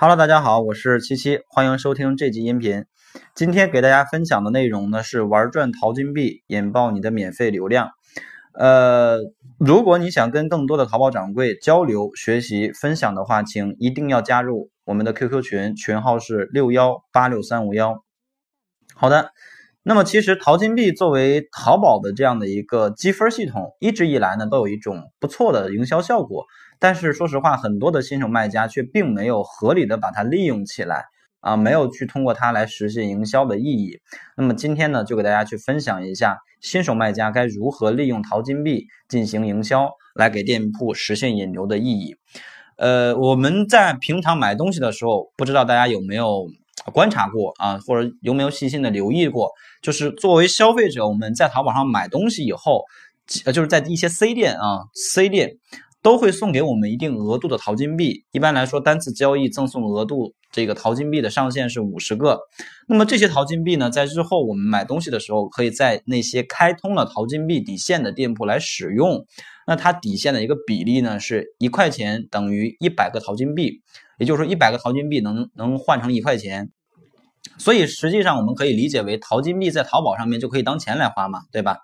[0.00, 2.86] Hello，大家好，我是七七，欢迎收听这集音频。
[3.34, 7.90] 今天给大家分享的内容呢是玩转淘金币引爆你的免费流量。
[8.54, 9.18] 呃，
[9.58, 18.02] 如果你想跟更多的淘宝掌柜交流、学习、分享的话，请一定要加入我们的 QQ 群，群号是六幺八六三五幺。
[18.94, 19.32] 好的，
[19.82, 26.46] 那么其实淘金币作为淘宝的这样的一个积分系统，一直以来呢都有一种不错的营销效果。
[26.80, 31.04] 但是说实话，很多的新手卖家却并没有合理的把它利用起来
[31.38, 34.00] 啊，没有去通过它来实现营销的意义。
[34.36, 42.16] 那么今天呢，就给大家去分享一下新手卖家该如何利用淘金币进行营销，来给店铺实现引流的意义。
[42.76, 46.48] 呃，我们在平常买东西的时候，不知道大家有没有？
[46.94, 49.50] 观察过啊，或者有没有细心的留意过？
[49.82, 52.84] 就是作为消费者，我们在淘宝上买东西以后，
[53.44, 55.58] 呃，就是在一些 C 店啊，C 店
[56.02, 58.24] 都会送给我们一定额度的淘金币。
[58.32, 62.40] 一般来说，单次交易赠送额度这个淘金币的上限是五十个。
[62.88, 69.26] 那么这些淘金币呢，在日后我们买东西的时候，可以在那些开通了淘金币底线的店铺来使用。
[69.66, 73.82] 那它底线的一个比例呢，是一块钱等于一百个淘金币。
[74.18, 76.70] 也就是说，一百个淘金币能能换成一块钱，
[77.56, 81.78] 所以实际上我们可以理解为淘金币在淘宝上面就可以当钱来花嘛，对吧？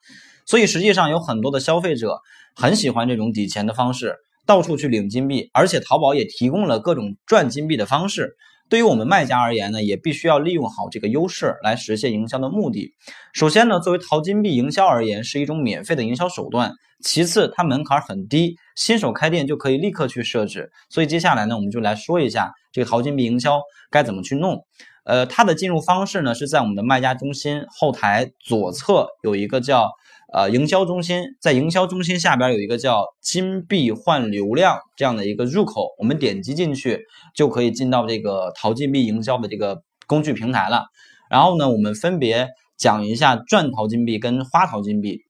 [0.44, 2.20] 所以实际上有很多的消费者
[2.58, 8.34] 很喜欢这种抵钱的方式，到处去领金币，而且淘宝也提供了各种赚金币的方式。
[8.70, 12.94] 对于我们卖家而言呢，也必须要利用好这个优势来实现营销的目的。
[13.34, 16.70] 首先呢，作为淘金币营销而言，是一种免费的营销手段；
[17.04, 20.72] 其次，它门槛很低，新手开店就可以立刻去设置。
[20.88, 24.64] 所以接下来呢，我们就来说一下这个淘金币营销该怎么去弄。
[25.06, 29.88] 呃，它的进入方式呢，是在我们的卖家中心后台左侧有一个叫。
[30.32, 40.86] 呃，营销中心在营销中心下边有一个叫金币换流量这样的一个入口，我们点击进去就可以进到这个淘金币营销的这个工具平台了。
[41.30, 45.20] 然后呢，我们分别讲一下赚淘金币跟花淘金币。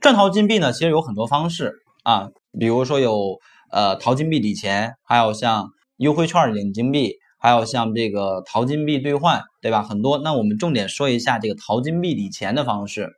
[0.00, 3.38] 赚淘金币呢，其实有很多方式啊，比如说有
[3.70, 5.68] 呃淘金币抵钱，还有像
[5.98, 9.82] 优惠券领金币，还有像这个淘金币兑换，对吧？
[9.82, 10.16] 很多。
[10.18, 13.10] 那我们重点说一下这个淘金币抵钱的方式。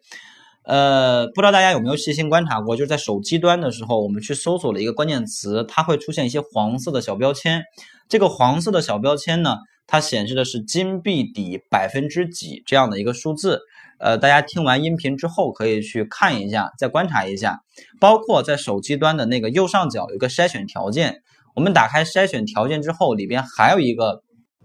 [0.62, 7.64] 呃，不知道大家有没有细心观察过，就是在手机端的时候，我们去搜索了一个关键词，它会出现一些黄色的小标签。
[8.08, 13.60] 这个黄色的小标签呢，它显示的是金币抵百分之几这样的一个数字。
[13.98, 17.60] 呃，大家听完音频之后可以去看一下，再观察一下。
[18.00, 21.22] 包括在手机端的那个右上角有一个筛选条件，
[21.54, 24.22] 我们打开筛选条件之后，里边还有一个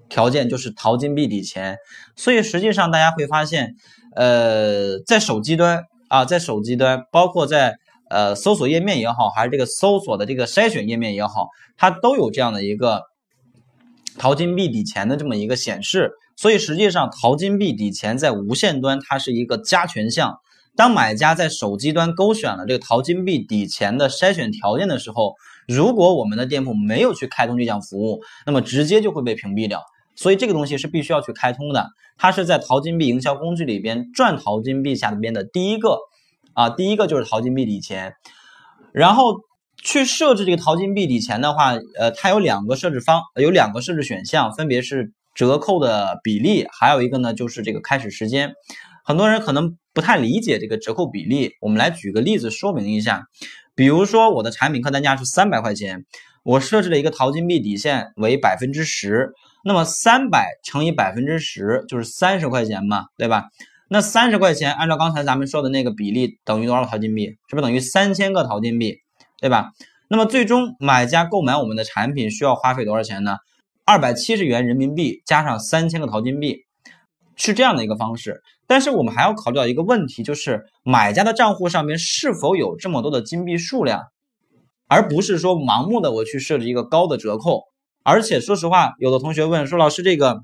[0.10, 1.78] 条件就是淘金币抵钱。
[2.16, 3.76] 所以实际上大家会发现。
[4.16, 7.78] 呃，在手机端啊，在手机端，包括在
[8.10, 11.48] 呃搜索页面也好，还是这个搜索的这个筛选页面也好，
[11.78, 13.04] 它都有这样的一个
[14.18, 16.12] 淘金币抵钱的这么一个显示。
[16.36, 20.40] 所以实际上，淘金币抵钱在无线端它是一个加权项。
[20.76, 25.36] 当买家在手机端勾选了这个淘金币抵钱的筛选条件的时候，
[25.70, 29.84] 如果我们的店铺没有去开通这项服务，那么直接就会被屏蔽掉。
[30.16, 36.00] 所以这个东西是必须要去开通的，它是在淘金币营销工具里边赚淘金币下边的第一个
[36.54, 38.16] 啊，第一个就是淘金币抵钱。
[38.92, 39.36] 然后
[39.78, 48.54] 去设置这个淘金币抵钱的话，呃，它有两个设置方，有两个设置选项，分别是折扣的比例，还有一个呢就是这个开始时间。
[49.10, 53.24] 很多人可能不太理解这个折扣比例，我们来举个例子说明一下。
[53.74, 56.06] 比如说我的产品客单价是三百块钱，
[56.44, 59.32] 我设置了一个淘金币底线为百分之十。
[59.64, 63.46] 那么三百乘以百分之十就是三十块钱嘛，对吧？
[63.90, 67.30] 那三十块钱按照刚才咱们说的那个比例等于多少淘金币？
[67.48, 68.98] 是不是等于三千个淘金币？
[69.42, 69.72] 对吧？
[70.08, 73.38] 那么最终买家购买我们的产品需要花费多少钱呢？
[73.86, 76.60] 二百七十元人民币加上三千个淘金币，
[77.36, 78.44] 是这样的一个方式。
[78.70, 84.04] 但是我们还要考虑到一个问题，就是买家的账户上面是否有这么多的金币数量，
[84.88, 87.64] 而不是说盲目的我去设置一个高的折扣。
[88.04, 90.42] 而且说实话，有的同学问说：“老师，这个、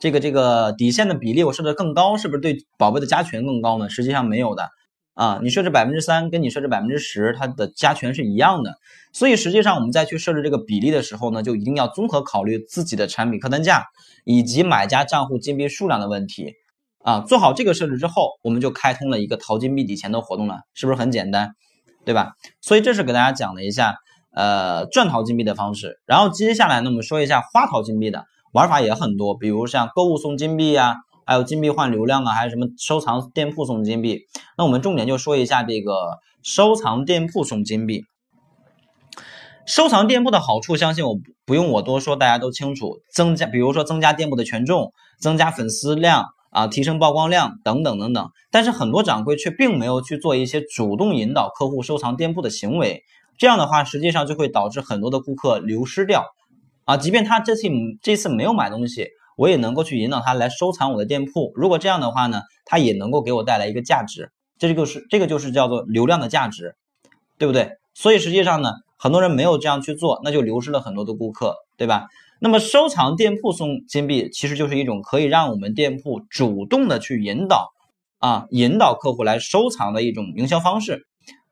[0.00, 4.68] 这个、这个底线的比例我设的更高，是不是对宝贝的加权更高呢？”实际上没有的
[5.14, 8.74] 啊，你设置百分之三，跟你设置百分之十，它的加权是一样的。
[9.12, 13.84] 所以实际上我们再去设置这个比例的时候呢，就一定要综合考虑自己的产品客单价
[14.24, 16.54] 以及买家账户金币数量的问题
[17.04, 17.20] 啊。
[17.20, 21.54] 做好这个设置之后，我们就开通了一个淘金币抵钱的活动了，是不是很简单？
[22.04, 22.32] 对吧？
[22.60, 23.94] 所以这是给大家讲了一下。
[24.36, 34.22] 呃，赚淘金币的方式，然后接下来呢，我们说一下花淘金币的玩法也很多，比如像购物送金币呀，还有金币换流量啊，还有什么收藏店铺送金币。
[34.58, 38.02] 那我们重点就说一下这个收藏店铺送金币。
[39.66, 41.14] 收藏店铺的好处，相信我
[41.46, 42.98] 不用我多说，大家都清楚。
[43.12, 46.24] 增加，比如说增加店铺的权重，增加粉丝量
[46.54, 48.30] 啊，提升曝光量等等等等。
[48.50, 53.02] 但是很多掌柜却并没有去做一些主动引导客户收藏店铺的行为，
[53.36, 56.24] 这样的话，实际上就会导致很多的顾客流失掉
[56.84, 56.96] 啊。
[56.96, 57.68] 即便他这次
[58.00, 61.52] 这次没有买东西，我也能够去引导他来收藏我的店铺。
[61.56, 66.76] 如果这样的话呢，他也能够给我带来一个价值，这就是这个就是叫做流量的价值，
[67.36, 67.72] 对不对？
[67.92, 68.70] 所以实际上呢。
[68.96, 72.06] 很多人没有这样去做，那就流失了很多的顾客，对吧？
[72.44, 77.70] 那么收藏店铺送金币，其实就是一种可以让我们店铺主动的去引导
[78.18, 81.06] 啊，引导客户来收藏的一种营销方式。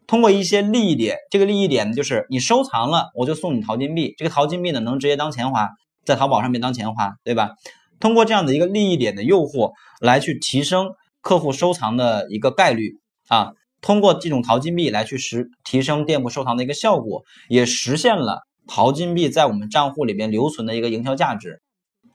[0.06, 4.12] 通过一些利益点，这个利益点呢，就是你收藏了，我就送你淘金币。
[4.18, 5.70] 这个淘金币呢，能直接当钱花，
[6.04, 7.52] 在淘宝上面当钱花，对吧？
[7.98, 10.88] 通过这样的一个利益点的诱惑，来去提升
[11.22, 12.98] 客户收藏的一个概率
[13.28, 13.52] 啊。
[13.80, 21.60] 通过这种淘金币来去实提升店铺收藏的一个效果，也实现了淘金币在我们账户里边留存的一个营销价值。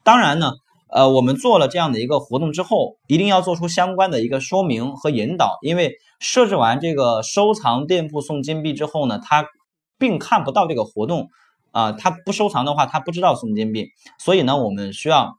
[0.02, 0.52] 当然呢，
[0.88, 9.46] 呃，我们做了这样的一个活动之后，一定要做出相关的一个说明和引导，因为设置完这个收藏店铺送金币之后呢，他
[9.98, 11.28] 并看不到这个活动
[11.70, 15.36] 啊，他不收藏的话，他不知道送金币，所以呢，我们需要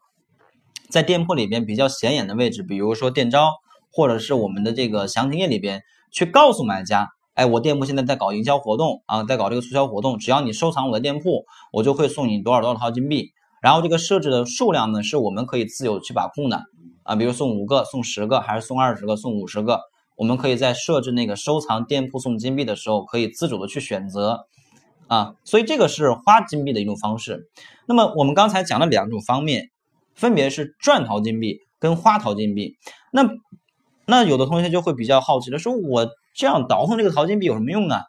[0.89, 3.53] 在店铺里边比较显眼的位置，比如说店招
[3.91, 5.83] 或者是我们的这个详情页里边。
[6.11, 7.09] 去告诉买家，
[7.39, 13.31] 哎，我店铺现在在搞营销活动啊，在搞这个促销活动，只要你收藏我的店铺，我就会送你多少多少套金币。
[13.62, 16.63] 然后这个设置的数量呢，是我们可以自由去把控的
[17.03, 19.80] 啊，比如送五个、送十个，还是送二十个、送五十个，
[20.18, 24.42] 我们可以在设置那个收藏店铺送金币的时候，可以自主的去选择
[25.07, 25.35] 啊。
[25.45, 27.47] 所以这个是花金币的一种方式。
[27.88, 29.69] 那么我们刚才讲了两种方面，
[30.13, 32.75] 分别是赚淘金币跟花淘金币。
[33.13, 33.30] 那
[34.06, 38.02] 那有的同学就会比较好奇了，说我这样倒腾这个淘金币有什么用呢？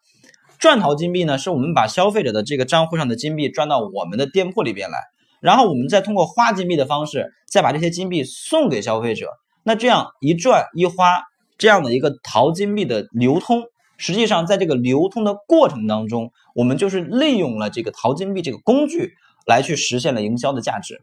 [0.58, 4.98] 赚淘金币呢，是我们把消费者的这个账户上的金币赚到我们的店铺里边来，
[5.40, 9.28] 然后我们再通过花金币的方式，再把这些金币送给消费者。
[9.64, 11.22] 那这样一赚一花，
[11.56, 13.62] 这样的一个淘金币的流通，
[13.96, 19.12] 实际上在这个流通的过程当中，我们就是利用了这个淘金币这个工具
[19.46, 21.00] 来去实现了营销的价值，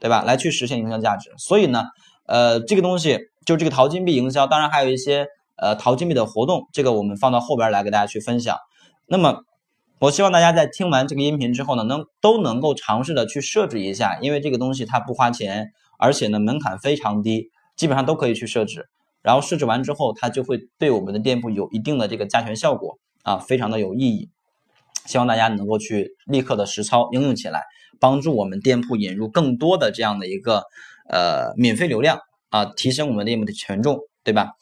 [0.00, 0.22] 对吧？
[0.22, 1.30] 来去实现营销价值。
[1.36, 1.84] 所以呢，
[2.26, 3.18] 呃，这个东西。
[3.46, 8.56] 就这个淘金币营销，当然还有一些呃淘金币的活动，这个我们放到后边来给大家去分享。
[9.06, 9.40] 那么，
[9.98, 18.88] 我希望大家在听完这个音频之后呢，能都能够尝试的去设置一下，因为这个东西它不花钱，而且呢门槛非常低，基本上都可以去设置。
[19.22, 24.30] 然后设置完之后，它就会对我们的店铺有一定的这个加权效果啊，非常的有意义。
[25.06, 27.62] 希望大家能够去立刻的实操应用起来，
[27.98, 30.64] 帮助我们店铺引入更多的这样的一个
[31.08, 32.18] 呃免费流量。
[32.48, 34.52] 啊，提升我们店铺的权重，对吧？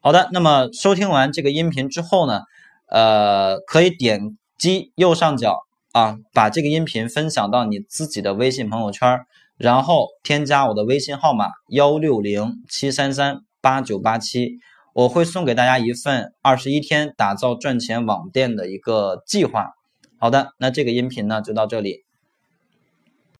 [0.00, 2.42] 好的，那么收听完这个音频之后呢，
[2.86, 5.58] 呃，可以点击右上角
[5.92, 9.20] 啊，把这个音频分享到你自己的微信朋友圈，
[9.56, 14.60] 然后添加我的微信号码幺六零七三三八九八七，
[14.94, 19.72] 我会送给大家一份二十一天打造赚钱网店的一个计划。
[20.18, 22.04] 好的，那这个音频呢就到这里。